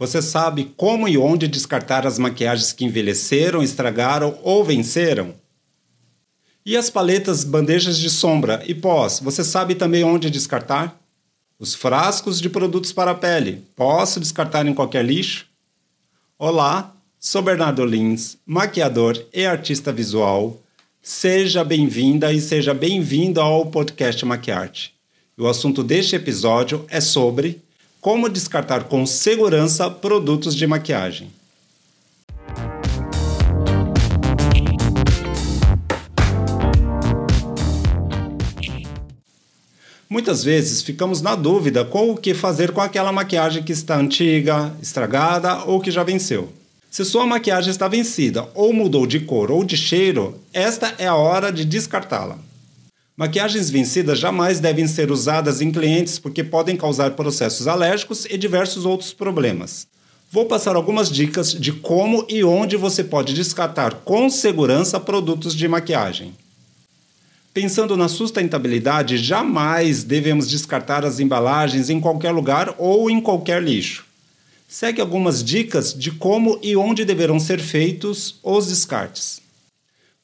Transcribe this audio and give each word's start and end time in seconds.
Você 0.00 0.22
sabe 0.22 0.72
como 0.78 1.06
e 1.06 1.18
onde 1.18 1.46
descartar 1.46 2.06
as 2.06 2.18
maquiagens 2.18 2.72
que 2.72 2.86
envelheceram, 2.86 3.62
estragaram 3.62 4.38
ou 4.42 4.64
venceram? 4.64 5.34
E 6.64 6.74
as 6.74 6.88
paletas, 6.88 7.44
bandejas 7.44 7.98
de 7.98 8.08
sombra 8.08 8.62
e 8.66 8.74
pós, 8.74 9.20
você 9.20 9.44
sabe 9.44 9.74
também 9.74 10.02
onde 10.02 10.30
descartar? 10.30 10.98
Os 11.58 11.74
frascos 11.74 12.40
de 12.40 12.48
produtos 12.48 12.94
para 12.94 13.10
a 13.10 13.14
pele, 13.14 13.62
posso 13.76 14.18
descartar 14.18 14.66
em 14.66 14.72
qualquer 14.72 15.04
lixo? 15.04 15.44
Olá, 16.38 16.96
sou 17.18 17.42
Bernardo 17.42 17.84
Lins, 17.84 18.38
maquiador 18.46 19.22
e 19.34 19.44
artista 19.44 19.92
visual. 19.92 20.58
Seja 21.02 21.62
bem-vinda 21.62 22.32
e 22.32 22.40
seja 22.40 22.72
bem-vindo 22.72 23.38
ao 23.38 23.66
podcast 23.66 24.24
Maquiarte. 24.24 24.94
O 25.36 25.46
assunto 25.46 25.84
deste 25.84 26.16
episódio 26.16 26.86
é 26.88 27.02
sobre 27.02 27.60
como 28.00 28.28
descartar 28.28 28.84
com 28.84 29.04
segurança 29.04 29.90
produtos 29.90 30.54
de 30.54 30.66
maquiagem. 30.66 31.30
Muitas 40.08 40.42
vezes 40.42 40.82
ficamos 40.82 41.22
na 41.22 41.36
dúvida 41.36 41.84
com 41.84 42.10
o 42.10 42.16
que 42.16 42.34
fazer 42.34 42.72
com 42.72 42.80
aquela 42.80 43.12
maquiagem 43.12 43.62
que 43.62 43.70
está 43.70 43.96
antiga, 43.96 44.74
estragada 44.82 45.64
ou 45.66 45.80
que 45.80 45.90
já 45.90 46.02
venceu. 46.02 46.52
Se 46.90 47.04
sua 47.04 47.24
maquiagem 47.24 47.70
está 47.70 47.86
vencida 47.86 48.48
ou 48.52 48.72
mudou 48.72 49.06
de 49.06 49.20
cor 49.20 49.52
ou 49.52 49.62
de 49.62 49.76
cheiro, 49.76 50.36
esta 50.52 50.92
é 50.98 51.06
a 51.06 51.14
hora 51.14 51.52
de 51.52 51.64
descartá-la. 51.64 52.36
Maquiagens 53.20 53.68
vencidas 53.68 54.18
jamais 54.18 54.60
devem 54.60 54.86
ser 54.86 55.10
usadas 55.10 55.60
em 55.60 55.70
clientes 55.70 56.18
porque 56.18 56.42
podem 56.42 56.74
causar 56.74 57.10
processos 57.10 57.68
alérgicos 57.68 58.24
e 58.24 58.38
diversos 58.38 58.86
outros 58.86 59.12
problemas. 59.12 59.86
Vou 60.32 60.46
passar 60.46 60.74
algumas 60.74 61.10
dicas 61.10 61.52
de 61.52 61.70
como 61.70 62.24
e 62.30 62.42
onde 62.42 62.78
você 62.78 63.04
pode 63.04 63.34
descartar 63.34 63.92
com 64.06 64.30
segurança 64.30 64.98
produtos 64.98 65.54
de 65.54 65.68
maquiagem. 65.68 66.32
Pensando 67.52 67.94
na 67.94 68.08
sustentabilidade, 68.08 69.18
jamais 69.18 70.02
devemos 70.02 70.48
descartar 70.48 71.04
as 71.04 71.20
embalagens 71.20 71.90
em 71.90 72.00
qualquer 72.00 72.30
lugar 72.30 72.74
ou 72.78 73.10
em 73.10 73.20
qualquer 73.20 73.62
lixo. 73.62 74.06
Segue 74.66 74.98
algumas 74.98 75.44
dicas 75.44 75.92
de 75.92 76.10
como 76.10 76.58
e 76.62 76.74
onde 76.74 77.04
deverão 77.04 77.38
ser 77.38 77.60
feitos 77.60 78.36
os 78.42 78.68
descartes. 78.68 79.42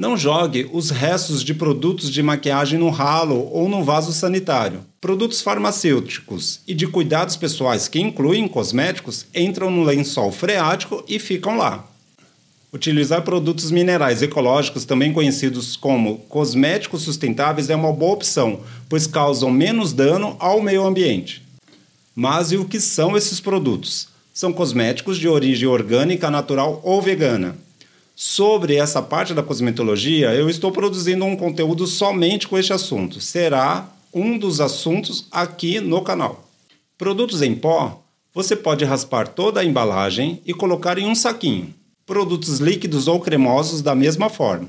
Não 0.00 0.16
jogue 0.16 0.66
os 0.72 0.88
restos 0.88 1.44
de 1.44 1.52
produtos 1.52 2.10
de 2.10 2.22
maquiagem 2.22 2.78
no 2.78 2.88
ralo 2.88 3.50
ou 3.52 3.68
no 3.68 3.84
vaso 3.84 4.14
sanitário. 4.14 4.80
Produtos 4.98 5.42
farmacêuticos 5.42 6.60
e 6.66 6.72
de 6.72 6.86
cuidados 6.86 7.36
pessoais 7.36 7.86
que 7.86 8.00
incluem 8.00 8.48
cosméticos 8.48 9.26
entram 9.34 9.70
no 9.70 9.82
lençol 9.82 10.32
freático 10.32 11.04
e 11.06 11.18
ficam 11.18 11.58
lá. 11.58 11.86
Utilizar 12.72 13.20
produtos 13.20 13.70
minerais 13.70 14.22
ecológicos, 14.22 14.86
também 14.86 15.12
conhecidos 15.12 15.76
como 15.76 16.16
cosméticos 16.30 17.02
sustentáveis, 17.02 17.68
é 17.68 17.76
uma 17.76 17.92
boa 17.92 18.14
opção, 18.14 18.60
pois 18.88 19.06
causam 19.06 19.50
menos 19.50 19.92
dano 19.92 20.34
ao 20.38 20.62
meio 20.62 20.86
ambiente. 20.86 21.42
Mas 22.14 22.52
e 22.52 22.56
o 22.56 22.64
que 22.64 22.80
são 22.80 23.18
esses 23.18 23.38
produtos? 23.38 24.08
São 24.32 24.50
cosméticos 24.50 25.18
de 25.18 25.28
origem 25.28 25.68
orgânica, 25.68 26.30
natural 26.30 26.80
ou 26.82 27.02
vegana 27.02 27.54
Sobre 28.22 28.76
essa 28.76 29.00
parte 29.00 29.32
da 29.32 29.42
cosmetologia, 29.42 30.34
eu 30.34 30.50
estou 30.50 30.70
produzindo 30.70 31.24
um 31.24 31.34
conteúdo 31.34 31.86
somente 31.86 32.46
com 32.46 32.58
este 32.58 32.70
assunto. 32.70 33.18
Será 33.18 33.88
um 34.12 34.36
dos 34.36 34.60
assuntos 34.60 35.26
aqui 35.32 35.80
no 35.80 36.02
canal. 36.02 36.46
Produtos 36.98 37.40
em 37.40 37.54
pó, 37.54 38.04
você 38.34 38.54
pode 38.54 38.84
raspar 38.84 39.26
toda 39.26 39.60
a 39.60 39.64
embalagem 39.64 40.42
e 40.44 40.52
colocar 40.52 40.98
em 40.98 41.06
um 41.06 41.14
saquinho. 41.14 41.72
Produtos 42.04 42.58
líquidos 42.58 43.08
ou 43.08 43.20
cremosos 43.20 43.80
da 43.80 43.94
mesma 43.94 44.28
forma. 44.28 44.68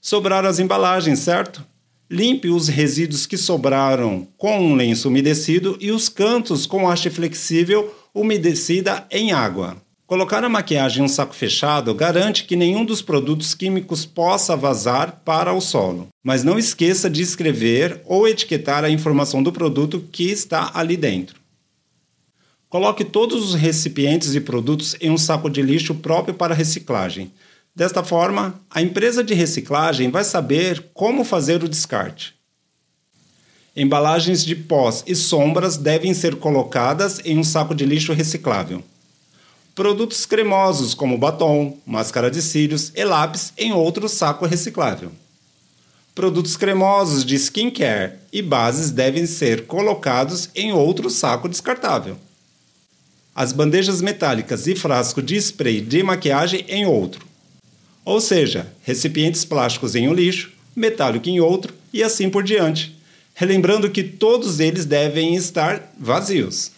Sobrar 0.00 0.44
as 0.44 0.58
embalagens, 0.58 1.20
certo? 1.20 1.64
Limpe 2.10 2.48
os 2.48 2.66
resíduos 2.66 3.24
que 3.24 3.36
sobraram 3.36 4.26
com 4.36 4.58
um 4.58 4.74
lenço 4.74 5.06
umedecido 5.06 5.78
e 5.80 5.92
os 5.92 6.08
cantos 6.08 6.66
com 6.66 6.90
haste 6.90 7.08
flexível 7.08 7.94
umedecida 8.12 9.06
em 9.12 9.30
água. 9.30 9.76
Colocar 10.10 10.42
a 10.42 10.48
maquiagem 10.48 11.02
em 11.02 11.04
um 11.04 11.08
saco 11.08 11.32
fechado 11.32 11.94
garante 11.94 12.42
que 12.42 12.56
nenhum 12.56 12.84
dos 12.84 13.00
produtos 13.00 13.54
químicos 13.54 14.04
possa 14.04 14.56
vazar 14.56 15.22
para 15.24 15.52
o 15.52 15.60
solo. 15.60 16.08
Mas 16.20 16.42
não 16.42 16.58
esqueça 16.58 17.08
de 17.08 17.22
escrever 17.22 18.00
ou 18.04 18.26
etiquetar 18.26 18.82
a 18.82 18.90
informação 18.90 19.40
do 19.40 19.52
produto 19.52 20.04
que 20.10 20.24
está 20.24 20.72
ali 20.74 20.96
dentro. 20.96 21.36
Coloque 22.68 23.04
todos 23.04 23.50
os 23.50 23.54
recipientes 23.54 24.34
e 24.34 24.40
produtos 24.40 24.96
em 25.00 25.12
um 25.12 25.16
saco 25.16 25.48
de 25.48 25.62
lixo 25.62 25.94
próprio 25.94 26.34
para 26.34 26.56
reciclagem. 26.56 27.32
Desta 27.72 28.02
forma, 28.02 28.60
a 28.68 28.82
empresa 28.82 29.22
de 29.22 29.32
reciclagem 29.32 30.10
vai 30.10 30.24
saber 30.24 30.86
como 30.92 31.22
fazer 31.22 31.62
o 31.62 31.68
descarte. 31.68 32.34
Embalagens 33.76 34.44
de 34.44 34.56
pós 34.56 35.04
e 35.06 35.14
sombras 35.14 35.76
devem 35.76 36.12
ser 36.14 36.34
colocadas 36.34 37.20
em 37.24 37.38
um 37.38 37.44
saco 37.44 37.76
de 37.76 37.86
lixo 37.86 38.12
reciclável. 38.12 38.82
Produtos 39.80 40.26
cremosos 40.26 40.92
como 40.92 41.16
batom, 41.16 41.74
máscara 41.86 42.30
de 42.30 42.42
cílios 42.42 42.92
e 42.94 43.02
lápis 43.02 43.54
em 43.56 43.72
outro 43.72 44.10
saco 44.10 44.44
reciclável. 44.44 45.10
Produtos 46.14 46.54
cremosos 46.54 47.24
de 47.24 47.34
skincare 47.36 48.12
e 48.30 48.42
bases 48.42 48.90
devem 48.90 49.24
ser 49.24 49.64
colocados 49.64 50.50
em 50.54 50.70
outro 50.70 51.08
saco 51.08 51.48
descartável. 51.48 52.18
As 53.34 53.54
bandejas 53.54 54.02
metálicas 54.02 54.66
e 54.66 54.76
frasco 54.76 55.22
de 55.22 55.36
spray 55.36 55.80
de 55.80 56.02
maquiagem 56.02 56.62
em 56.68 56.84
outro. 56.84 57.26
Ou 58.04 58.20
seja, 58.20 58.70
recipientes 58.82 59.46
plásticos 59.46 59.94
em 59.94 60.06
um 60.10 60.12
lixo, 60.12 60.52
metálico 60.76 61.30
em 61.30 61.40
outro 61.40 61.72
e 61.90 62.02
assim 62.02 62.28
por 62.28 62.42
diante. 62.42 62.94
Relembrando 63.32 63.88
que 63.88 64.02
todos 64.02 64.60
eles 64.60 64.84
devem 64.84 65.34
estar 65.36 65.90
vazios. 65.98 66.70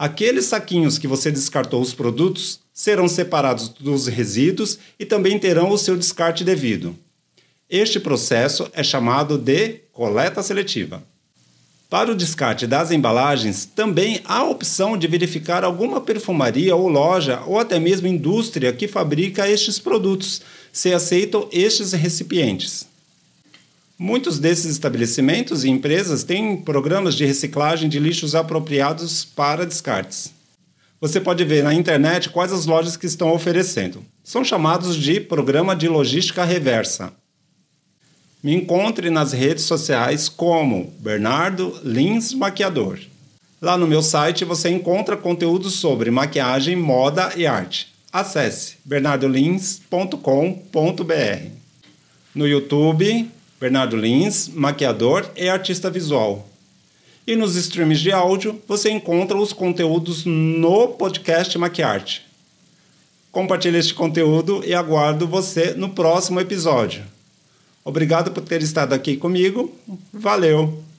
Aqueles 0.00 0.46
saquinhos 0.46 0.96
que 0.96 1.06
você 1.06 1.30
descartou 1.30 1.78
os 1.82 1.92
produtos 1.92 2.60
serão 2.72 3.06
separados 3.06 3.68
dos 3.68 4.06
resíduos 4.06 4.78
e 4.98 5.04
também 5.04 5.38
terão 5.38 5.68
o 5.68 5.76
seu 5.76 5.94
descarte 5.94 6.42
devido. 6.42 6.96
Este 7.68 8.00
processo 8.00 8.66
é 8.72 8.82
chamado 8.82 9.36
de 9.36 9.80
coleta 9.92 10.42
seletiva. 10.42 11.02
Para 11.90 12.12
o 12.12 12.14
descarte 12.14 12.66
das 12.66 12.90
embalagens, 12.90 13.66
também 13.66 14.22
há 14.24 14.38
a 14.38 14.48
opção 14.48 14.96
de 14.96 15.06
verificar 15.06 15.64
alguma 15.64 16.00
perfumaria 16.00 16.74
ou 16.74 16.88
loja 16.88 17.42
ou 17.46 17.58
até 17.58 17.78
mesmo 17.78 18.08
indústria 18.08 18.72
que 18.72 18.88
fabrica 18.88 19.46
estes 19.50 19.78
produtos, 19.78 20.40
se 20.72 20.94
aceitam 20.94 21.46
estes 21.52 21.92
recipientes. 21.92 22.88
Muitos 24.02 24.38
desses 24.38 24.72
estabelecimentos 24.72 25.62
e 25.62 25.68
empresas 25.68 26.24
têm 26.24 26.56
programas 26.56 27.14
de 27.14 27.26
reciclagem 27.26 27.86
de 27.86 27.98
lixos 27.98 28.34
apropriados 28.34 29.26
para 29.26 29.66
descartes. 29.66 30.32
Você 30.98 31.20
pode 31.20 31.44
ver 31.44 31.62
na 31.62 31.74
internet 31.74 32.30
quais 32.30 32.50
as 32.50 32.64
lojas 32.64 32.96
que 32.96 33.04
estão 33.04 33.30
oferecendo. 33.30 34.02
São 34.24 34.42
chamados 34.42 34.96
de 34.96 35.20
Programa 35.20 35.76
de 35.76 35.86
Logística 35.86 36.46
Reversa. 36.46 37.12
Me 38.42 38.54
encontre 38.54 39.10
nas 39.10 39.34
redes 39.34 39.64
sociais 39.64 40.30
como 40.30 40.94
Bernardo 41.00 41.78
Lins 41.84 42.32
Maquiador. 42.32 42.98
Lá 43.60 43.76
no 43.76 43.86
meu 43.86 44.00
site 44.00 44.46
você 44.46 44.70
encontra 44.70 45.14
conteúdos 45.14 45.74
sobre 45.74 46.10
maquiagem, 46.10 46.74
moda 46.74 47.34
e 47.36 47.46
arte. 47.46 47.92
Acesse 48.10 48.76
bernardolins.com.br. 48.82 51.60
No 52.34 52.48
YouTube, 52.48 53.30
Bernardo 53.60 53.94
Lins, 53.94 54.48
maquiador 54.48 55.30
e 55.36 55.46
artista 55.46 55.90
visual. 55.90 56.48
E 57.26 57.36
nos 57.36 57.56
streams 57.56 58.00
de 58.00 58.10
áudio 58.10 58.58
você 58.66 58.90
encontra 58.90 59.36
os 59.36 59.52
conteúdos 59.52 60.24
no 60.24 60.88
podcast 60.88 61.56
Maquiarte. 61.58 62.26
Compartilhe 63.30 63.76
este 63.76 63.92
conteúdo 63.92 64.62
e 64.64 64.74
aguardo 64.74 65.28
você 65.28 65.74
no 65.74 65.90
próximo 65.90 66.40
episódio. 66.40 67.04
Obrigado 67.84 68.30
por 68.30 68.42
ter 68.42 68.62
estado 68.62 68.94
aqui 68.94 69.16
comigo. 69.16 69.70
Valeu! 70.12 70.89